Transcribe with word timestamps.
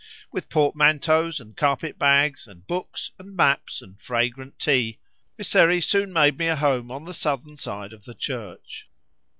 With 0.31 0.49
portmanteaus 0.49 1.39
and 1.39 1.55
carpet 1.55 1.99
bags, 1.99 2.47
and 2.47 2.65
books 2.65 3.11
and 3.19 3.35
maps, 3.35 3.83
and 3.83 4.01
fragrant 4.01 4.57
tea, 4.57 4.97
Mysseri 5.37 5.79
soon 5.79 6.11
made 6.11 6.39
me 6.39 6.47
a 6.47 6.55
home 6.55 6.89
on 6.89 7.03
the 7.03 7.13
southern 7.13 7.55
side 7.55 7.93
of 7.93 8.05
the 8.05 8.15
church. 8.15 8.89